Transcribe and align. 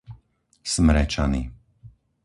Smrečany 0.73 1.43